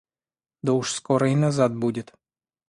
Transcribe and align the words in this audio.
Да 0.63 0.73
уж 0.79 0.93
скоро 0.95 1.29
и 1.31 1.35
назад 1.35 1.77
будет. 1.77 2.11